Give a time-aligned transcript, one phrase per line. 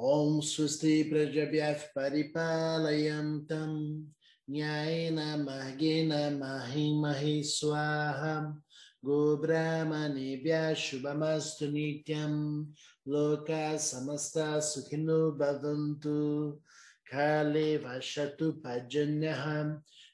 [0.00, 3.70] ॐ स्वस्ति प्रजभ्यः परिपालयन्तं
[4.50, 8.62] न्यायेन मार्गेण महि महि स्वाहा।
[9.04, 12.64] गोब्राह्मणेभ्यः शुभमस्तु नित्यं
[13.12, 16.50] लोकाः समस्ताः सुखिनो भवन्तु।
[17.06, 19.64] काले वसतु पर्जन्यः।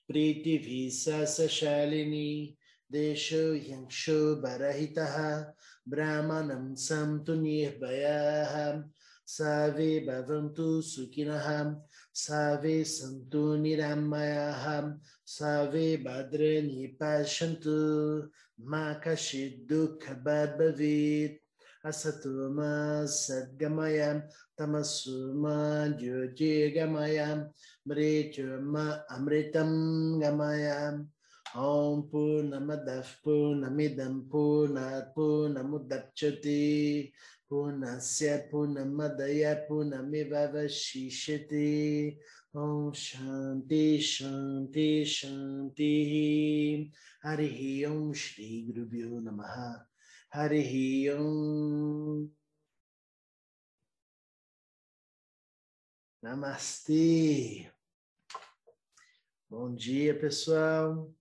[0.08, 2.56] प्रीतिभिः सशालिनी
[2.92, 5.44] देशो ह्यंशो बरहितः।
[5.88, 8.82] ब्राह्मणं सन्तु निर्भयाः।
[9.28, 11.46] सर्वे भवन्तु सुखिनः
[12.24, 14.64] सर्वे सन्तु निरामयाः
[15.36, 17.78] सर्वे भद्राणि पश्यन्तु
[18.70, 21.42] मा कश्चित् दुःखभाग् भवेत्
[21.88, 22.70] असतो मा
[23.14, 23.98] सद्गमय
[24.58, 25.56] तमसु मा
[26.00, 27.18] ज्योतिर्गमय
[27.88, 28.84] मृत्युर्मा
[29.16, 29.72] अमृतं
[30.20, 30.70] गमय
[31.56, 35.18] ॐ पूर्णमदः पूर्णमिदं पूर्णात्
[37.50, 42.18] Purnasya Purnamadaya Purnamivavashishate
[42.54, 46.90] Om Shanti Shanti Shanti.
[47.24, 49.84] Harihi Om Shri Gurubhyo Namaha.
[50.34, 52.30] Harihi Om.
[56.24, 57.70] Namastê
[59.50, 61.12] Bom dia, pessoal.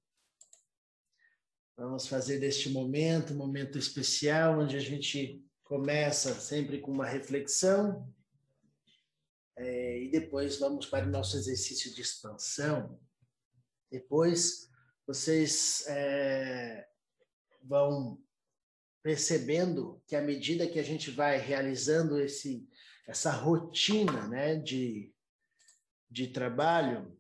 [1.78, 8.08] Vamos fazer deste momento, momento especial, onde a gente começa sempre com uma reflexão
[9.56, 13.00] é, e depois vamos para o nosso exercício de expansão.
[13.92, 14.70] Depois
[15.06, 16.88] vocês é,
[17.62, 18.22] vão
[19.04, 22.68] percebendo que à medida que a gente vai realizando esse,
[23.06, 25.14] essa rotina né, de,
[26.10, 27.16] de trabalho,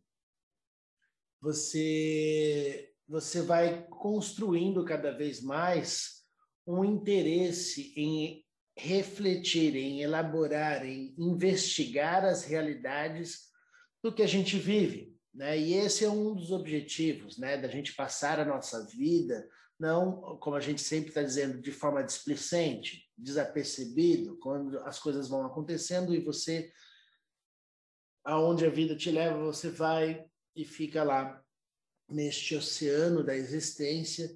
[1.42, 6.23] você, você vai construindo cada vez mais
[6.66, 8.44] um interesse em
[8.76, 13.50] refletir, em elaborar, em investigar as realidades
[14.02, 15.16] do que a gente vive.
[15.34, 15.58] Né?
[15.58, 17.58] E esse é um dos objetivos, né?
[17.58, 19.48] da gente passar a nossa vida,
[19.80, 25.46] não, como a gente sempre está dizendo, de forma displicente, desapercebido, quando as coisas vão
[25.46, 26.72] acontecendo e você,
[28.24, 30.26] aonde a vida te leva, você vai
[30.56, 31.44] e fica lá
[32.10, 34.30] neste oceano da existência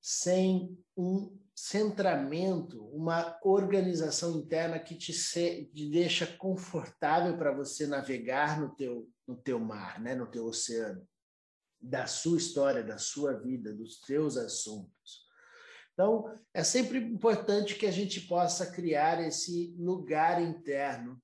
[0.00, 8.58] sem um centramento, uma organização interna que te, se, te deixa confortável para você navegar
[8.58, 11.06] no teu, no teu mar, né, no teu oceano,
[11.78, 15.28] da sua história, da sua vida, dos teus assuntos.
[15.92, 21.22] Então, é sempre importante que a gente possa criar esse lugar interno,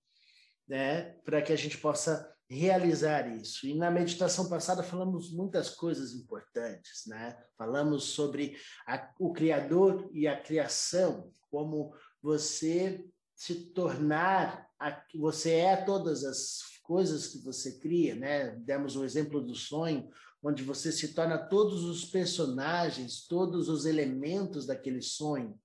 [0.68, 3.66] né, para que a gente possa realizar isso.
[3.66, 7.36] E na meditação passada falamos muitas coisas importantes, né?
[7.56, 11.92] Falamos sobre a, o Criador e a criação, como
[12.22, 13.04] você
[13.34, 18.50] se tornar, a, você é todas as coisas que você cria, né?
[18.60, 20.08] Demos o exemplo do sonho,
[20.42, 25.58] onde você se torna todos os personagens, todos os elementos daquele sonho.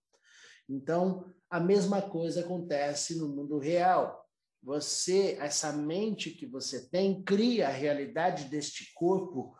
[0.67, 4.20] Então, a mesma coisa acontece no mundo real
[4.61, 9.55] você, essa mente que você tem, cria a realidade deste corpo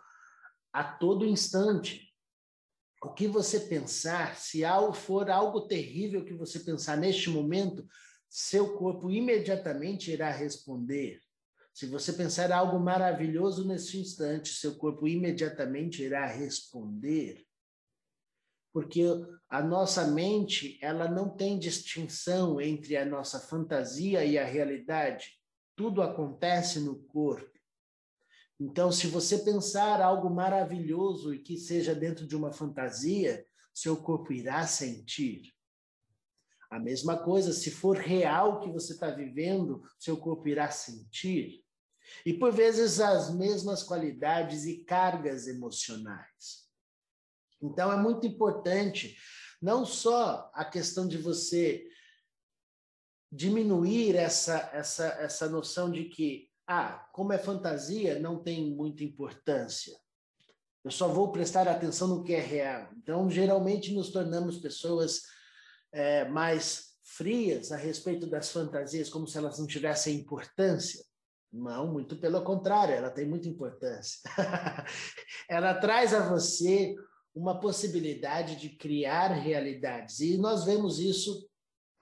[0.71, 2.13] a todo instante.
[3.03, 4.61] O que você pensar, se
[4.93, 7.85] for algo terrível que você pensar neste momento,
[8.29, 11.19] seu corpo imediatamente irá responder.
[11.73, 17.45] Se você pensar algo maravilhoso nesse instante, seu corpo imediatamente irá responder
[18.73, 19.03] porque
[19.49, 25.39] a nossa mente ela não tem distinção entre a nossa fantasia e a realidade.
[25.75, 27.51] Tudo acontece no corpo.
[28.59, 33.43] Então, se você pensar algo maravilhoso e que seja dentro de uma fantasia,
[33.73, 35.51] seu corpo irá sentir.
[36.69, 41.65] A mesma coisa, se for real o que você está vivendo, seu corpo irá sentir.
[42.25, 46.70] E por vezes as mesmas qualidades e cargas emocionais.
[47.61, 49.17] Então é muito importante
[49.61, 51.87] não só a questão de você
[53.31, 59.93] diminuir essa essa essa noção de que ah, como é fantasia, não tem muita importância.
[60.83, 62.89] Eu só vou prestar atenção no que é real.
[62.97, 65.21] Então, geralmente nos tornamos pessoas
[65.91, 71.03] é, mais frias a respeito das fantasias, como se elas não tivessem importância.
[71.51, 74.21] Não, muito pelo contrário, ela tem muita importância.
[75.49, 76.95] ela traz a você
[77.33, 80.19] uma possibilidade de criar realidades.
[80.19, 81.49] E nós vemos isso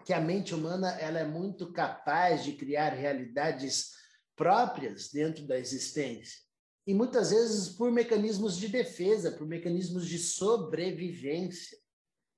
[0.05, 3.91] que a mente humana ela é muito capaz de criar realidades
[4.35, 6.39] próprias dentro da existência.
[6.87, 11.77] E muitas vezes por mecanismos de defesa, por mecanismos de sobrevivência.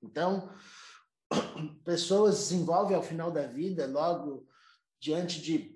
[0.02, 0.52] Então,
[1.84, 4.46] pessoas desenvolvem ao final da vida, logo
[5.00, 5.74] diante de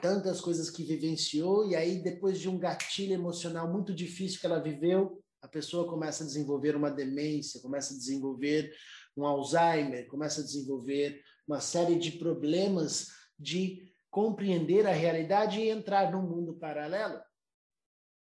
[0.00, 4.62] tantas coisas que vivenciou, e aí, depois de um gatilho emocional muito difícil que ela
[4.62, 8.74] viveu, a pessoa começa a desenvolver uma demência, começa a desenvolver
[9.14, 13.08] um Alzheimer, começa a desenvolver uma série de problemas
[13.38, 17.20] de compreender a realidade e entrar num mundo paralelo,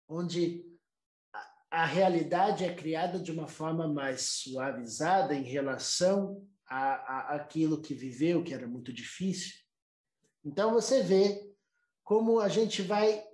[0.09, 0.65] onde
[1.69, 7.93] a realidade é criada de uma forma mais suavizada em relação a, a aquilo que
[7.93, 9.53] viveu, que era muito difícil.
[10.45, 11.53] Então você vê
[12.05, 13.25] como a gente vai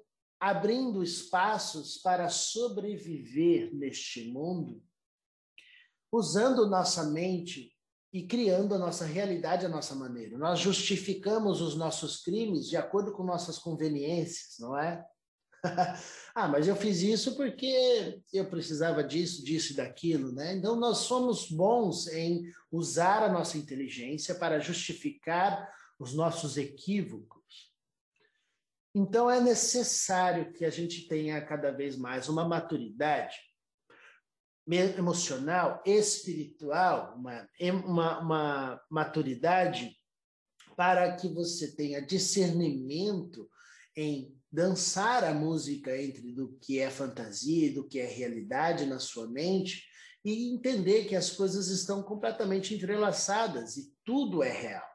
[0.41, 4.83] abrindo espaços para sobreviver neste mundo,
[6.13, 7.73] usando nossa mente
[8.13, 10.39] e criando a nossa realidade à nossa maneira.
[10.39, 15.05] Nós justificamos os nossos crimes de acordo com nossas conveniências, não é?
[16.35, 20.55] ah, mas eu fiz isso porque eu precisava disso, disso e daquilo, né?
[20.55, 25.69] Então nós somos bons em usar a nossa inteligência para justificar
[25.99, 27.36] os nossos equívocos.
[28.99, 33.37] Então é necessário que a gente tenha cada vez mais uma maturidade
[34.67, 37.47] emocional, espiritual, uma,
[37.85, 39.95] uma, uma maturidade
[40.75, 43.47] para que você tenha discernimento
[43.95, 48.99] em dançar a música entre do que é fantasia e do que é realidade na
[48.99, 49.85] sua mente
[50.25, 54.89] e entender que as coisas estão completamente entrelaçadas e tudo é real.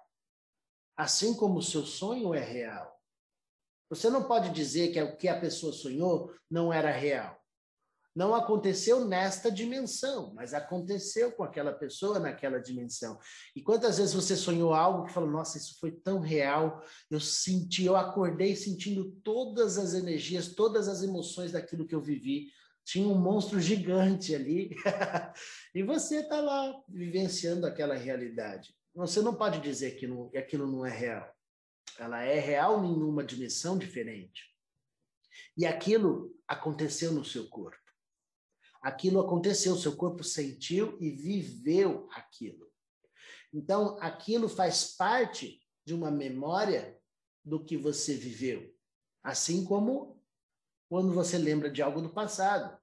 [0.97, 3.00] Assim como o seu sonho é real.
[3.91, 7.38] Você não pode dizer que o que a pessoa sonhou não era real.
[8.15, 13.19] Não aconteceu nesta dimensão, mas aconteceu com aquela pessoa naquela dimensão.
[13.53, 17.83] E quantas vezes você sonhou algo que falou: Nossa, isso foi tão real, eu senti,
[17.83, 22.47] eu acordei sentindo todas as energias, todas as emoções daquilo que eu vivi.
[22.85, 24.73] Tinha um monstro gigante ali,
[25.75, 28.73] e você está lá vivenciando aquela realidade.
[28.95, 31.29] Você não pode dizer que aquilo não é real.
[32.01, 34.44] Ela é real em uma dimensão diferente.
[35.57, 37.81] E aquilo aconteceu no seu corpo
[38.81, 42.68] aquilo aconteceu, seu corpo sentiu e viveu aquilo.
[43.53, 46.98] Então, aquilo faz parte de uma memória
[47.45, 48.74] do que você viveu.
[49.24, 50.19] Assim como
[50.89, 52.77] quando você lembra de algo do passado.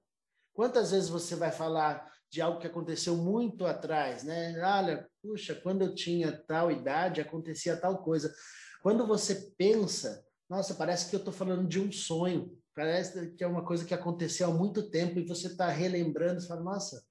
[0.53, 4.59] Quantas vezes você vai falar de algo que aconteceu muito atrás, né?
[4.63, 8.33] Olha, puxa, quando eu tinha tal idade acontecia tal coisa.
[8.81, 12.57] Quando você pensa, nossa, parece que eu estou falando de um sonho.
[12.73, 16.47] Parece que é uma coisa que aconteceu há muito tempo e você está relembrando, você
[16.47, 17.03] fala, nossa,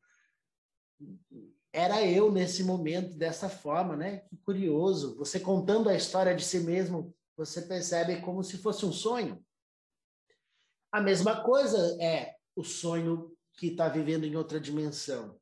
[1.72, 4.18] era eu nesse momento dessa forma, né?
[4.20, 5.16] Que curioso.
[5.16, 9.44] Você contando a história de si mesmo, você percebe como se fosse um sonho.
[10.90, 15.38] A mesma coisa é o sonho que está vivendo em outra dimensão.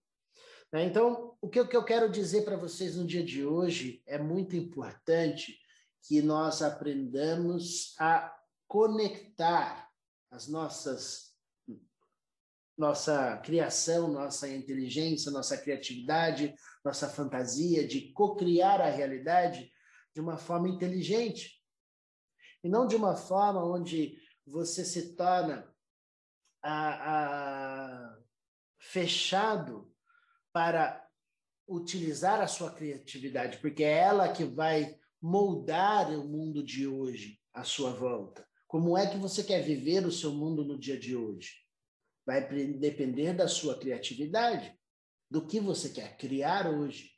[0.72, 0.84] Né?
[0.84, 5.58] Então, o que eu quero dizer para vocês no dia de hoje é muito importante
[6.06, 8.34] que nós aprendamos a
[8.68, 9.90] conectar
[10.30, 11.26] as nossas
[12.76, 16.54] nossa criação, nossa inteligência, nossa criatividade,
[16.84, 19.72] nossa fantasia de cocriar a realidade
[20.14, 21.62] de uma forma inteligente.
[22.62, 25.66] E não de uma forma onde você se torna
[26.62, 28.18] a, a,
[28.78, 29.90] fechado
[30.52, 31.02] para
[31.66, 37.64] utilizar a sua criatividade, porque é ela que vai moldar o mundo de hoje à
[37.64, 38.46] sua volta.
[38.66, 41.52] Como é que você quer viver o seu mundo no dia de hoje?
[42.26, 42.46] Vai
[42.78, 44.76] depender da sua criatividade,
[45.30, 47.10] do que você quer criar hoje.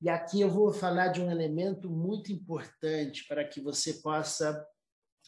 [0.00, 4.66] E aqui eu vou falar de um elemento muito importante para que você possa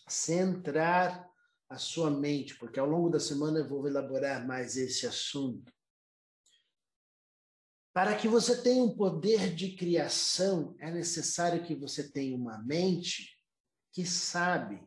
[0.08, 1.26] centrar
[1.68, 5.72] a sua mente, porque ao longo da semana eu vou elaborar mais esse assunto.
[7.96, 13.40] Para que você tenha um poder de criação, é necessário que você tenha uma mente
[13.90, 14.86] que sabe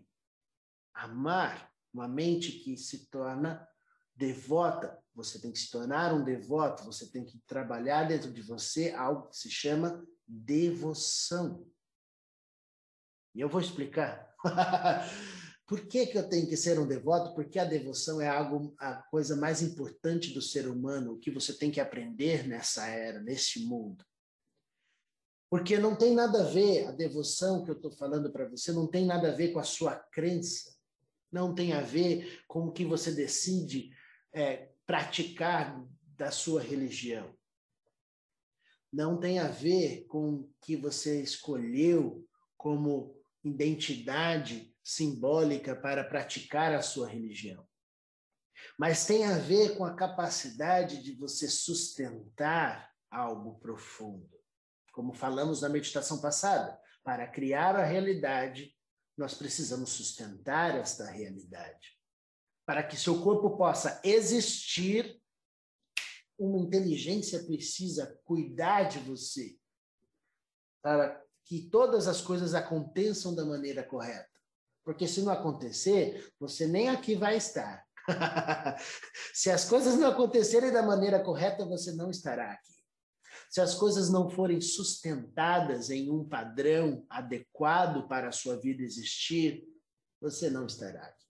[0.94, 3.68] amar, uma mente que se torna
[4.16, 4.96] devota.
[5.16, 9.28] Você tem que se tornar um devoto, você tem que trabalhar dentro de você algo
[9.30, 11.68] que se chama devoção.
[13.34, 14.36] E eu vou explicar.
[15.70, 17.36] Por que, que eu tenho que ser um devoto?
[17.36, 21.54] Porque a devoção é algo, a coisa mais importante do ser humano, o que você
[21.54, 24.04] tem que aprender nessa era, nesse mundo.
[25.48, 28.88] Porque não tem nada a ver, a devoção que eu estou falando para você, não
[28.88, 30.76] tem nada a ver com a sua crença,
[31.32, 33.92] não tem a ver com o que você decide
[34.34, 35.86] é, praticar
[36.18, 37.32] da sua religião.
[38.92, 46.82] Não tem a ver com o que você escolheu como identidade simbólica para praticar a
[46.82, 47.68] sua religião.
[48.78, 54.40] Mas tem a ver com a capacidade de você sustentar algo profundo
[55.00, 58.76] como falamos na meditação passada, Para criar a realidade,
[59.18, 61.98] nós precisamos sustentar esta realidade.
[62.66, 65.20] Para que seu corpo possa existir,
[66.38, 69.58] uma inteligência precisa cuidar de você,
[70.84, 74.29] para que todas as coisas aconteçam da maneira correta.
[74.90, 77.86] Porque se não acontecer, você nem aqui vai estar.
[79.36, 82.74] se as coisas não acontecerem da maneira correta, você não estará aqui.
[83.52, 89.64] Se as coisas não forem sustentadas em um padrão adequado para a sua vida existir,
[90.20, 91.28] você não estará aqui.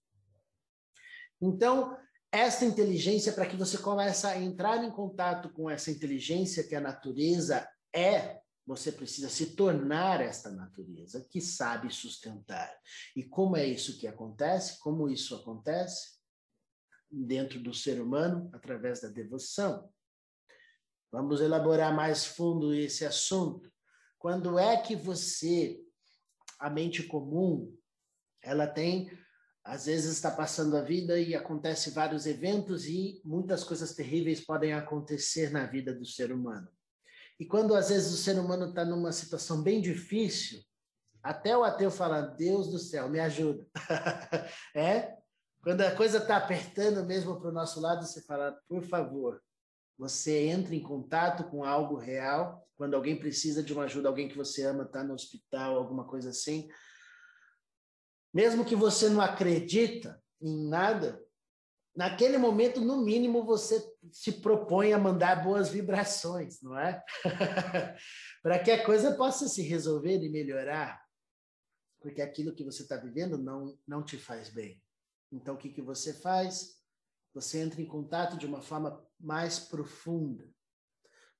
[1.41, 1.97] Então,
[2.31, 6.79] esta inteligência, para que você comece a entrar em contato com essa inteligência que a
[6.79, 12.71] natureza é, você precisa se tornar esta natureza que sabe sustentar.
[13.15, 14.79] E como é isso que acontece?
[14.79, 16.19] Como isso acontece?
[17.09, 19.91] Dentro do ser humano, através da devoção.
[21.11, 23.71] Vamos elaborar mais fundo esse assunto.
[24.19, 25.81] Quando é que você,
[26.59, 27.75] a mente comum,
[28.41, 29.09] ela tem,
[29.63, 34.73] às vezes está passando a vida e acontece vários eventos e muitas coisas terríveis podem
[34.73, 36.69] acontecer na vida do ser humano.
[37.39, 40.61] E quando às vezes o ser humano está numa situação bem difícil,
[41.23, 43.65] até o ateu fala: Deus do céu, me ajuda.
[44.75, 45.17] é?
[45.61, 49.41] Quando a coisa está apertando mesmo para o nosso lado, você fala: por favor,
[49.97, 54.37] você entra em contato com algo real, quando alguém precisa de uma ajuda, alguém que
[54.37, 56.69] você ama está no hospital, alguma coisa assim.
[58.33, 61.21] Mesmo que você não acredita em nada,
[61.99, 63.77] naquele momento, no mínimo, você
[64.09, 67.03] se propõe a mandar boas vibrações, não é?
[68.41, 71.05] Para que a coisa possa se resolver e melhorar.
[71.99, 74.81] Porque aquilo que você está vivendo não, não te faz bem.
[75.29, 76.81] Então, o que, que você faz?
[77.33, 80.49] Você entra em contato de uma forma mais profunda.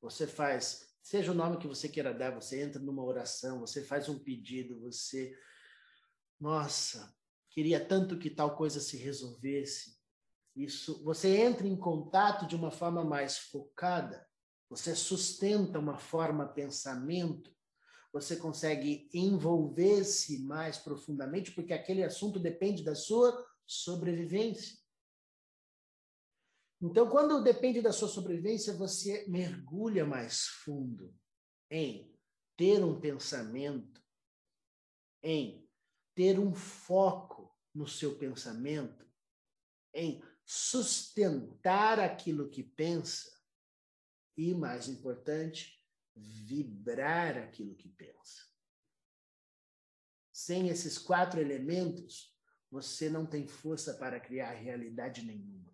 [0.02, 4.10] Você faz, seja o nome que você queira dar, você entra numa oração, você faz
[4.10, 5.34] um pedido, você.
[6.38, 7.16] Nossa,
[7.50, 9.99] queria tanto que tal coisa se resolvesse.
[10.56, 14.28] Isso, você entra em contato de uma forma mais focada,
[14.70, 17.56] você sustenta uma forma pensamento,
[18.12, 24.78] você consegue envolver-se mais profundamente, porque aquele assunto depende da sua sobrevivência.
[26.82, 31.14] Então, quando depende da sua sobrevivência, você mergulha mais fundo
[31.70, 32.16] em
[32.56, 34.02] ter um pensamento,
[35.22, 35.68] em
[36.16, 39.06] ter um foco no seu pensamento,
[39.94, 43.30] em sustentar aquilo que pensa
[44.36, 45.80] e, mais importante,
[46.16, 48.48] vibrar aquilo que pensa.
[50.34, 52.36] Sem esses quatro elementos,
[52.72, 55.72] você não tem força para criar realidade nenhuma.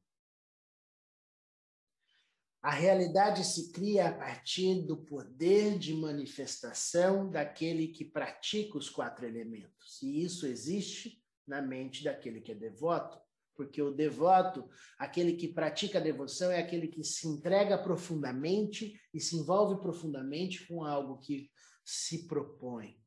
[2.61, 9.25] A realidade se cria a partir do poder de manifestação daquele que pratica os quatro
[9.25, 10.01] elementos.
[10.01, 13.24] E isso existe na mente daquele que é devoto,
[13.55, 19.19] porque o devoto, aquele que pratica a devoção, é aquele que se entrega profundamente e
[19.19, 21.49] se envolve profundamente com algo que
[21.83, 22.99] se propõe.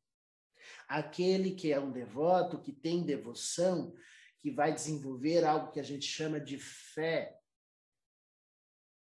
[0.88, 3.94] Aquele que é um devoto, que tem devoção,
[4.38, 7.38] que vai desenvolver algo que a gente chama de fé,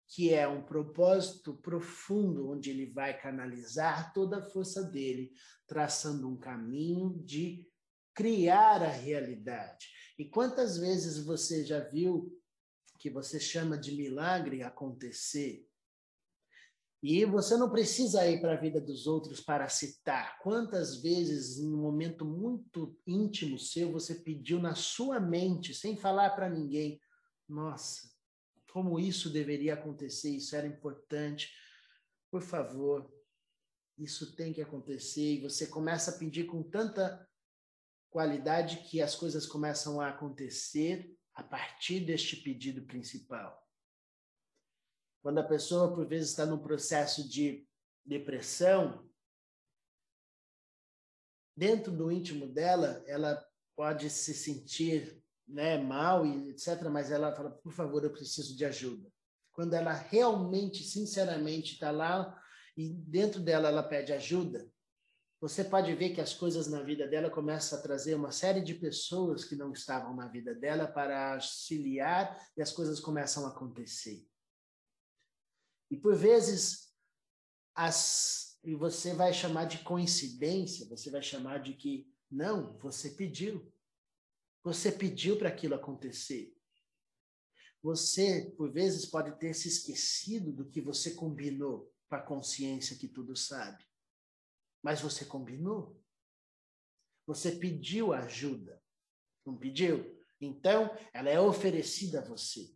[0.09, 5.33] que é um propósito profundo, onde ele vai canalizar toda a força dele,
[5.67, 7.67] traçando um caminho de
[8.15, 9.89] criar a realidade.
[10.19, 12.39] E quantas vezes você já viu
[12.99, 15.67] que você chama de milagre acontecer?
[17.03, 20.39] E você não precisa ir para a vida dos outros para citar.
[20.39, 26.31] Quantas vezes, em um momento muito íntimo seu, você pediu na sua mente, sem falar
[26.31, 27.01] para ninguém:
[27.49, 28.09] Nossa,
[28.73, 31.53] como isso deveria acontecer, isso era importante.
[32.31, 33.13] Por favor,
[33.99, 35.35] isso tem que acontecer.
[35.35, 37.29] E você começa a pedir com tanta
[38.13, 43.67] qualidade que as coisas começam a acontecer a partir deste pedido principal.
[45.23, 47.67] Quando a pessoa, por vezes, está num processo de
[48.05, 49.09] depressão,
[51.57, 53.43] dentro do íntimo dela, ela
[53.75, 56.83] pode se sentir né, mal e etc.
[56.91, 59.11] Mas ela fala, por favor, eu preciso de ajuda.
[59.53, 62.39] Quando ela realmente, sinceramente, está lá
[62.77, 64.71] e dentro dela ela pede ajuda,
[65.43, 68.75] você pode ver que as coisas na vida dela começam a trazer uma série de
[68.75, 74.25] pessoas que não estavam na vida dela para auxiliar e as coisas começam a acontecer.
[75.91, 76.95] E por vezes
[77.75, 83.69] as e você vai chamar de coincidência, você vai chamar de que não, você pediu.
[84.63, 86.57] Você pediu para aquilo acontecer.
[87.83, 93.09] Você, por vezes, pode ter se esquecido do que você combinou com a consciência que
[93.09, 93.85] tudo sabe.
[94.83, 96.01] Mas você combinou.
[97.27, 98.83] Você pediu ajuda.
[99.47, 100.19] Não pediu?
[100.41, 102.75] Então, ela é oferecida a você.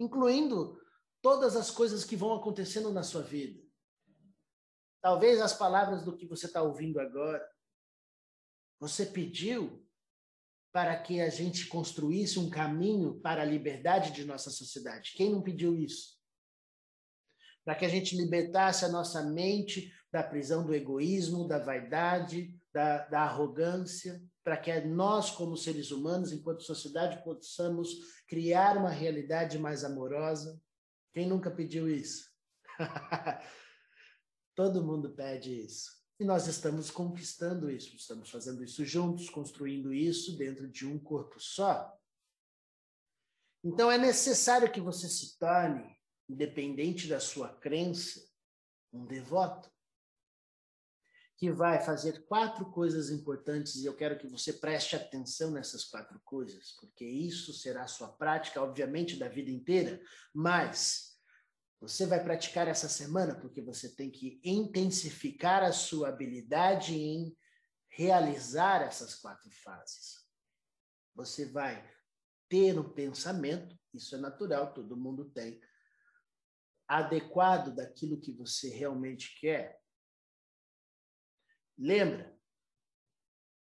[0.00, 0.80] Incluindo
[1.22, 3.64] todas as coisas que vão acontecendo na sua vida.
[5.00, 7.48] Talvez as palavras do que você está ouvindo agora.
[8.80, 9.86] Você pediu
[10.72, 15.14] para que a gente construísse um caminho para a liberdade de nossa sociedade.
[15.16, 16.20] Quem não pediu isso?
[17.64, 23.06] Para que a gente libertasse a nossa mente da prisão do egoísmo, da vaidade, da,
[23.06, 27.90] da arrogância, para que nós, como seres humanos, enquanto sociedade, possamos
[28.26, 30.58] criar uma realidade mais amorosa.
[31.12, 32.30] Quem nunca pediu isso?
[34.56, 35.90] Todo mundo pede isso.
[36.18, 41.38] E nós estamos conquistando isso, estamos fazendo isso juntos, construindo isso dentro de um corpo
[41.38, 41.94] só.
[43.62, 45.94] Então é necessário que você se torne,
[46.26, 48.26] independente da sua crença,
[48.90, 49.75] um devoto
[51.36, 56.18] que vai fazer quatro coisas importantes e eu quero que você preste atenção nessas quatro
[56.24, 60.00] coisas, porque isso será sua prática, obviamente, da vida inteira,
[60.32, 61.16] mas
[61.78, 67.36] você vai praticar essa semana porque você tem que intensificar a sua habilidade em
[67.90, 70.26] realizar essas quatro fases.
[71.14, 71.86] Você vai
[72.48, 75.60] ter um pensamento, isso é natural, todo mundo tem,
[76.88, 79.80] adequado daquilo que você realmente quer.
[81.78, 82.34] Lembra,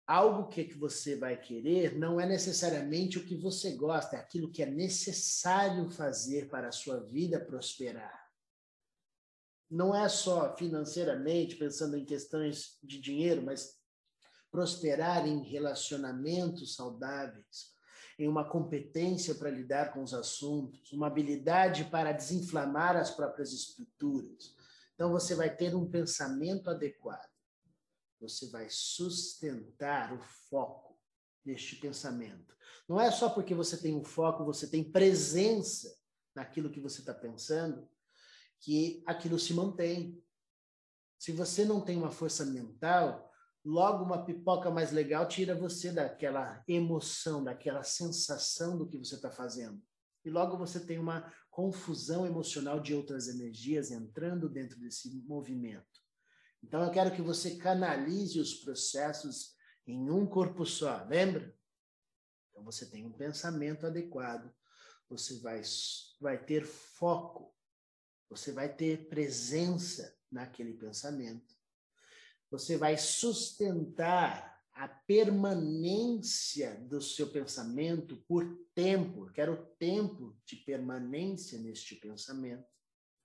[0.05, 4.50] algo que, que você vai querer não é necessariamente o que você gosta, é aquilo
[4.50, 8.29] que é necessário fazer para a sua vida prosperar.
[9.71, 13.78] Não é só financeiramente, pensando em questões de dinheiro, mas
[14.50, 17.73] prosperar em relacionamentos saudáveis,
[18.19, 24.56] em uma competência para lidar com os assuntos, uma habilidade para desinflamar as próprias estruturas.
[24.97, 27.29] Então, você vai ter um pensamento adequado
[28.21, 30.99] você vai sustentar o foco
[31.45, 32.54] neste pensamento.
[32.89, 35.97] Não é só porque você tem um foco, você tem presença
[36.35, 37.89] naquilo que você está pensando,
[38.61, 40.23] que aquilo se mantém.
[41.19, 43.30] Se você não tem uma força mental,
[43.65, 49.30] logo uma pipoca mais legal tira você daquela emoção, daquela sensação do que você está
[49.30, 49.83] fazendo.
[50.25, 55.90] E logo você tem uma confusão emocional de outras energias entrando dentro desse movimento.
[56.62, 59.54] Então eu quero que você canalize os processos
[59.86, 61.54] em um corpo só, lembra?
[62.50, 64.52] Então você tem um pensamento adequado,
[65.08, 65.62] você vai,
[66.20, 67.54] vai ter foco,
[68.28, 71.54] você vai ter presença naquele pensamento,
[72.50, 81.96] você vai sustentar a permanência do seu pensamento por tempo, quero tempo de permanência neste
[81.96, 82.66] pensamento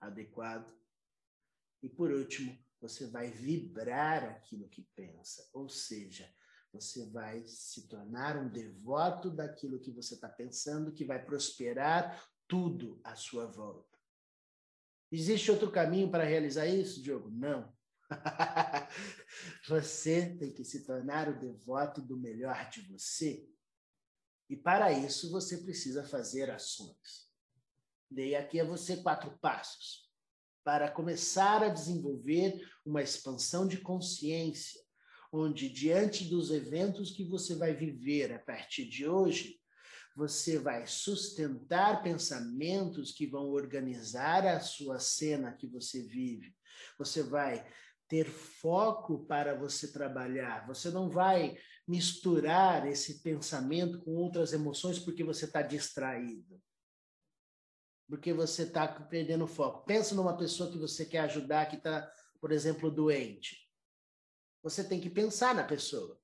[0.01, 0.69] adequado.
[1.81, 6.31] E por último, você vai vibrar aquilo que pensa, ou seja,
[6.71, 12.99] você vai se tornar um devoto daquilo que você está pensando, que vai prosperar tudo
[13.03, 13.97] à sua volta.
[15.11, 17.29] Existe outro caminho para realizar isso, Diogo?
[17.31, 17.73] Não.
[19.67, 23.49] você tem que se tornar o devoto do melhor de você.
[24.47, 27.31] E para isso você precisa fazer ações.
[28.11, 30.04] Dei aqui a você quatro passos
[30.65, 34.81] para começar a desenvolver uma expansão de consciência,
[35.31, 39.59] onde, diante dos eventos que você vai viver a partir de hoje,
[40.15, 46.55] você vai sustentar pensamentos que vão organizar a sua cena que você vive.
[46.97, 47.63] Você vai
[48.07, 50.65] ter foco para você trabalhar.
[50.65, 51.55] Você não vai
[51.87, 56.59] misturar esse pensamento com outras emoções porque você está distraído
[58.07, 59.85] porque você está perdendo foco.
[59.85, 63.69] Pensa numa pessoa que você quer ajudar, que está, por exemplo, doente.
[64.61, 66.19] Você tem que pensar na pessoa.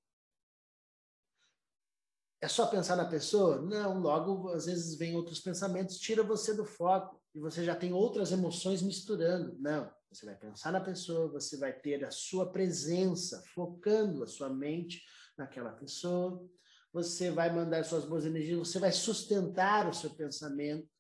[2.40, 3.62] É só pensar na pessoa?
[3.62, 7.94] Não, logo às vezes vem outros pensamentos, tira você do foco e você já tem
[7.94, 9.56] outras emoções misturando.
[9.60, 14.50] Não, você vai pensar na pessoa, você vai ter a sua presença, focando a sua
[14.50, 15.04] mente
[15.38, 16.44] naquela pessoa.
[16.92, 20.91] Você vai mandar suas boas energias, você vai sustentar o seu pensamento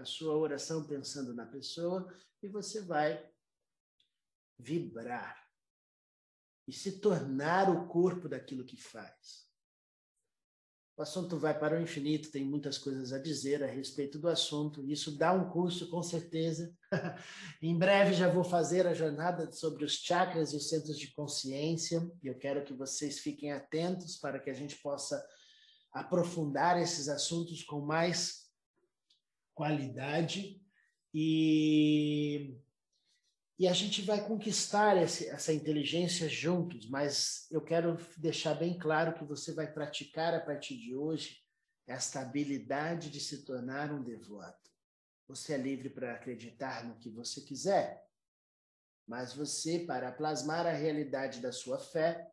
[0.00, 3.28] a sua oração pensando na pessoa e você vai
[4.58, 5.48] vibrar
[6.66, 9.48] e se tornar o corpo daquilo que faz.
[10.96, 14.84] O assunto vai para o infinito, tem muitas coisas a dizer a respeito do assunto.
[14.84, 16.76] Isso dá um curso, com certeza.
[17.62, 22.06] em breve já vou fazer a jornada sobre os chakras e os centros de consciência.
[22.22, 25.26] E eu quero que vocês fiquem atentos para que a gente possa
[25.90, 28.49] aprofundar esses assuntos com mais
[29.60, 30.58] qualidade
[31.12, 32.56] e,
[33.60, 39.12] E a gente vai conquistar esse, essa inteligência juntos, mas eu quero deixar bem claro
[39.12, 41.44] que você vai praticar a partir de hoje
[41.86, 44.70] esta habilidade de se tornar um devoto.
[45.28, 48.02] Você é livre para acreditar no que você quiser,
[49.06, 52.32] mas você, para plasmar a realidade da sua fé,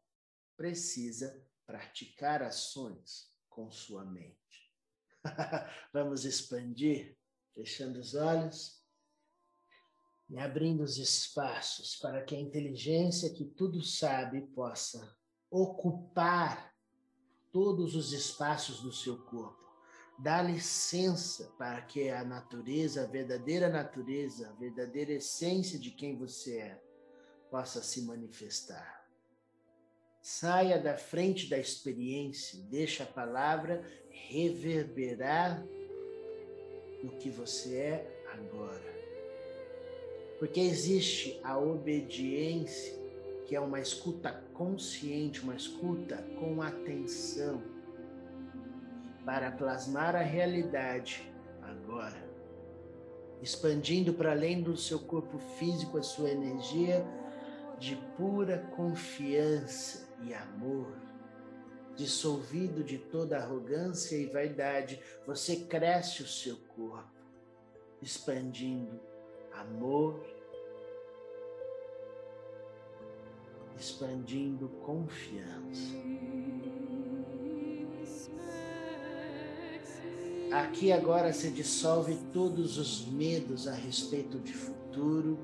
[0.55, 4.66] precisa praticar ações com sua mente.
[5.93, 7.17] Vamos expandir,
[7.53, 8.77] fechando os olhos
[10.29, 15.15] e abrindo os espaços para que a inteligência que tudo sabe possa
[15.49, 16.73] ocupar
[17.51, 19.65] todos os espaços do seu corpo.
[20.19, 26.57] Dá licença para que a natureza, a verdadeira natureza, a verdadeira essência de quem você
[26.57, 26.83] é,
[27.49, 28.96] possa se manifestar.
[30.21, 35.65] Saia da frente da experiência, deixa a palavra reverberar
[37.03, 38.97] no que você é agora.
[40.39, 42.93] Porque existe a obediência,
[43.45, 47.63] que é uma escuta consciente, uma escuta com atenção,
[49.25, 52.21] para plasmar a realidade agora,
[53.41, 57.05] expandindo para além do seu corpo físico a sua energia
[57.79, 60.93] de pura confiança e amor.
[61.95, 67.09] Dissolvido de toda arrogância e vaidade, você cresce o seu corpo,
[68.01, 68.99] expandindo
[69.51, 70.23] amor,
[73.79, 75.95] expandindo confiança.
[80.51, 85.37] Aqui agora se dissolve todos os medos a respeito de futuro,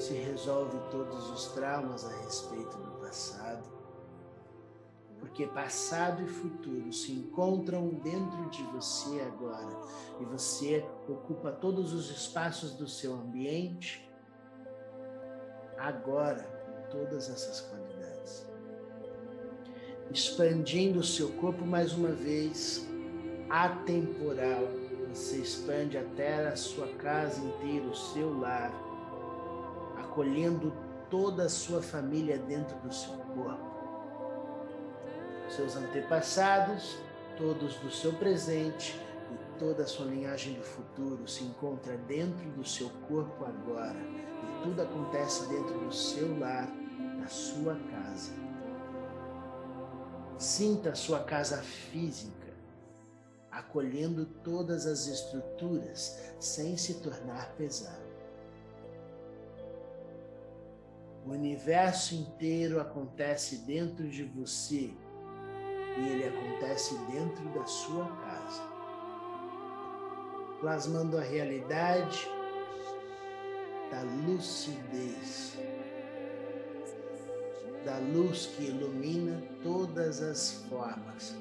[0.00, 3.68] se resolve todos os traumas a respeito do passado.
[5.18, 9.76] Porque passado e futuro se encontram dentro de você agora.
[10.18, 14.10] E você ocupa todos os espaços do seu ambiente
[15.76, 18.46] agora com todas essas qualidades.
[20.10, 22.86] Expandindo o seu corpo mais uma vez,
[23.48, 24.64] atemporal,
[25.08, 28.89] você expande até a sua casa inteira, o seu lar,
[30.10, 30.72] acolhendo
[31.08, 33.70] toda a sua família dentro do seu corpo
[35.50, 36.98] seus antepassados,
[37.36, 38.98] todos do seu presente
[39.32, 43.98] e toda a sua linhagem do futuro se encontra dentro do seu corpo agora.
[43.98, 46.68] E tudo acontece dentro do seu lar,
[47.18, 48.32] na sua casa.
[50.38, 52.48] Sinta a sua casa física,
[53.50, 58.09] acolhendo todas as estruturas sem se tornar pesado.
[61.30, 64.90] O universo inteiro acontece dentro de você.
[65.96, 68.62] E ele acontece dentro da sua casa,
[70.60, 72.28] plasmando a realidade
[73.92, 75.56] da lucidez,
[77.84, 81.36] da luz que ilumina todas as formas,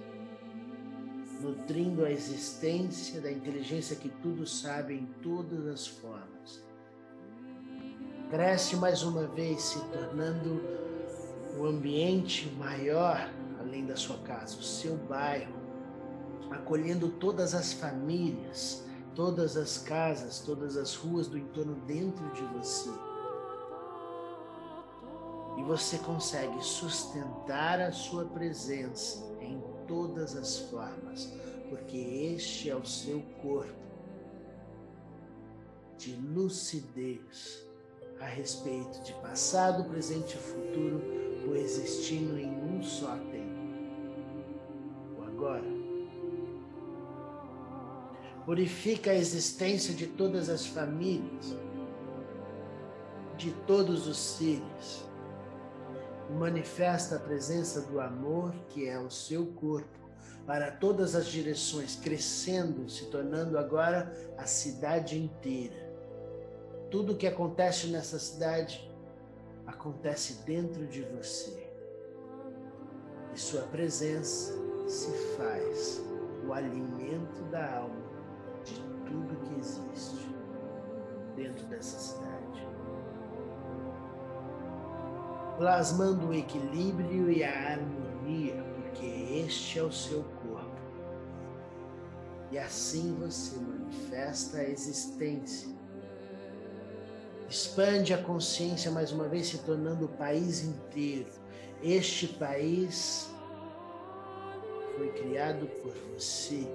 [1.41, 6.38] nutrindo a existência da inteligência que tudo sabe em todas as formas.
[8.29, 10.61] Cresce mais uma vez, se tornando
[11.57, 13.27] o ambiente maior
[13.59, 15.55] além da sua casa, o seu bairro,
[16.51, 22.91] acolhendo todas as famílias, todas as casas, todas as ruas do entorno dentro de você.
[25.57, 31.33] E você consegue sustentar a sua presença em todas as formas,
[31.67, 33.73] porque este é o seu corpo
[35.97, 37.68] de lucidez
[38.19, 41.01] a respeito de passado, presente e futuro,
[41.45, 43.39] coexistindo em um só tempo
[45.39, 45.79] agora.
[48.45, 51.55] Purifica a existência de todas as famílias,
[53.37, 55.07] de todos os seres.
[56.37, 59.97] Manifesta a presença do amor, que é o seu corpo,
[60.45, 65.88] para todas as direções, crescendo, se tornando agora a cidade inteira.
[66.89, 68.89] Tudo o que acontece nessa cidade
[69.67, 71.69] acontece dentro de você.
[73.33, 74.53] E sua presença
[74.87, 76.01] se faz
[76.47, 78.09] o alimento da alma
[78.63, 78.73] de
[79.05, 80.35] tudo que existe
[81.35, 82.67] dentro dessa cidade.
[85.57, 90.79] Plasmando o equilíbrio e a harmonia, porque este é o seu corpo.
[92.51, 95.78] E assim você manifesta a existência.
[97.49, 101.29] Expande a consciência mais uma vez, se tornando o país inteiro.
[101.81, 103.27] Este país
[104.95, 106.67] foi criado por você.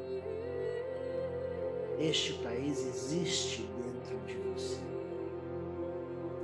[1.99, 4.81] Este país existe dentro de você.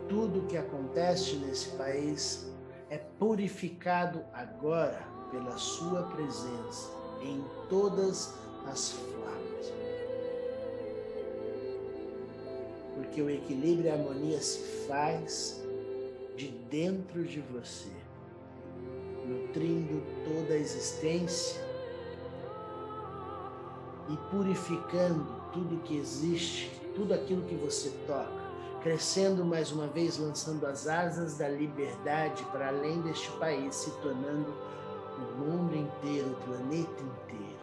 [0.09, 2.51] tudo o que acontece nesse país
[2.89, 6.91] é purificado agora pela Sua presença
[7.23, 8.35] em todas
[8.67, 9.40] as formas.
[13.11, 15.61] Porque o equilíbrio e a harmonia se faz
[16.37, 17.91] de dentro de você,
[19.27, 21.61] nutrindo toda a existência
[24.09, 28.31] e purificando tudo que existe, tudo aquilo que você toca,
[28.81, 34.55] crescendo mais uma vez, lançando as asas da liberdade para além deste país, se tornando
[35.19, 37.61] o mundo inteiro, o planeta inteiro.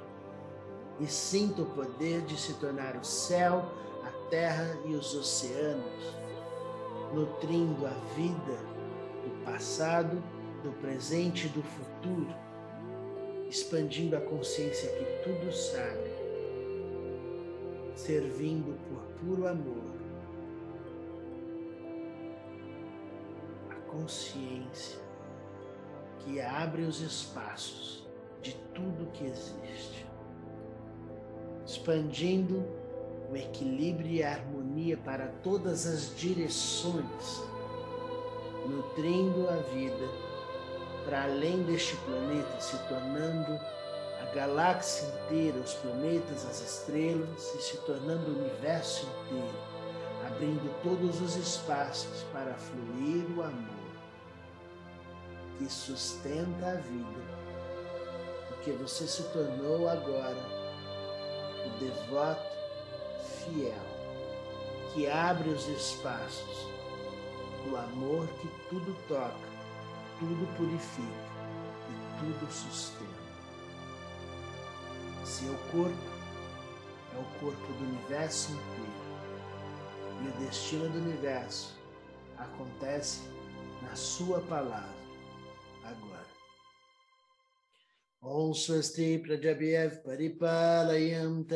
[0.99, 3.65] E sinta o poder de se tornar o céu,
[4.29, 6.15] terra e os oceanos,
[7.13, 8.57] nutrindo a vida
[9.23, 10.21] do passado,
[10.63, 12.35] do presente e do futuro,
[13.49, 16.09] expandindo a consciência que tudo sabe,
[17.95, 19.95] servindo por puro amor,
[23.69, 24.99] a consciência
[26.19, 28.05] que abre os espaços
[28.41, 30.05] de tudo que existe,
[31.65, 32.76] expandindo
[33.29, 37.41] o equilíbrio e a harmonia para todas as direções,
[38.65, 40.07] nutrindo a vida
[41.05, 43.53] para além deste planeta, se tornando
[44.21, 49.57] a galáxia inteira, os planetas, as estrelas, e se tornando o universo inteiro,
[50.25, 53.77] abrindo todos os espaços para fluir o amor
[55.57, 57.21] que sustenta a vida,
[58.49, 60.37] porque você se tornou agora
[61.65, 62.56] o devoto
[63.23, 63.73] fiel,
[64.93, 66.67] que abre os espaços,
[67.69, 69.47] o amor que tudo toca,
[70.19, 71.27] tudo purifica
[71.89, 73.27] e tudo sustenta.
[75.25, 76.17] Seu corpo
[77.13, 79.07] é o corpo do universo inteiro
[80.23, 81.75] e o destino do universo
[82.37, 83.21] acontece
[83.81, 85.06] na Sua palavra
[88.27, 91.47] Om Swasti Prajabhyav Paripalayam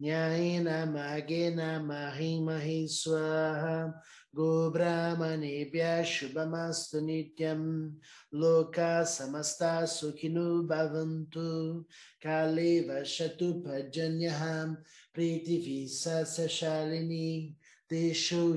[0.00, 3.92] Nyayena Magena Mahi Mahi Swaha
[4.32, 7.90] Gobrahmanebhya Shubhamastu Nityam
[8.32, 11.84] Loka Samasta Sukhinu Bhavantu
[12.22, 14.76] Kale Vashatu Pajanyaham
[15.12, 17.54] Pritivi Sasashalini
[17.90, 18.56] Teshu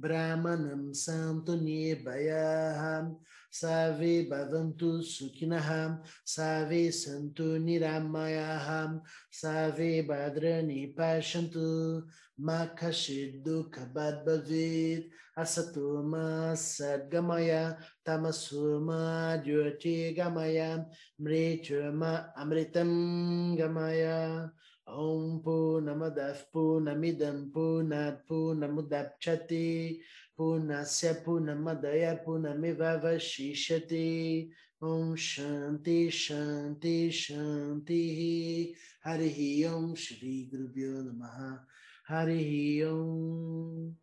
[0.00, 3.16] Brahmanam Santo savi
[3.50, 12.02] Save Bhavantu Sukhinaham, savi Santo Niramayaham, Save Bhadrani Pashantu,
[12.38, 20.84] Makashidu Kabad Bhavid, Asatuma Sadgamaya, Tamasuma Dhyoti Gamaya,
[21.18, 24.50] Mrityama Amritam Gamaya.
[24.86, 29.98] Om Purnamadav Purnamidam Purnat Purnamudapchati
[30.38, 34.48] Punasya Punamadaya Punamivavashishati
[34.80, 41.58] Om Shanti Shanti Shanti Hari Om Shri Gurubhyo Namaha.
[42.08, 43.96] Hari Om.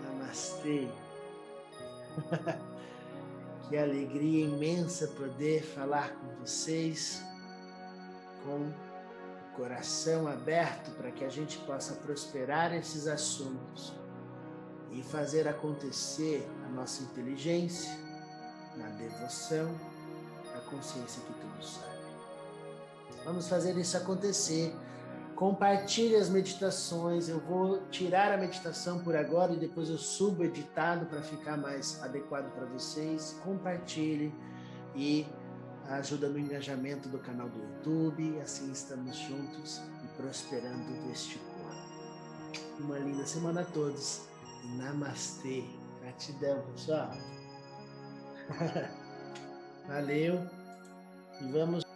[0.00, 1.11] Namastê.
[3.68, 7.22] que alegria imensa poder falar com vocês
[8.44, 13.92] com o coração aberto para que a gente possa prosperar esses assuntos
[14.90, 17.90] e fazer acontecer a nossa inteligência
[18.76, 19.74] na devoção,
[20.54, 21.92] na consciência que tudo sabe.
[23.24, 24.74] Vamos fazer isso acontecer.
[25.36, 27.28] Compartilhe as meditações.
[27.28, 32.02] Eu vou tirar a meditação por agora e depois eu subo editado para ficar mais
[32.02, 33.38] adequado para vocês.
[33.42, 34.32] Compartilhe
[34.94, 35.26] e
[35.88, 38.40] ajuda no engajamento do canal do YouTube.
[38.40, 41.52] Assim estamos juntos e prosperando deste corpo.
[42.80, 44.22] Uma linda semana a todos.
[44.76, 45.64] Namastê.
[46.00, 47.10] Gratidão, pessoal.
[49.88, 50.46] Valeu.
[51.40, 51.91] E vamos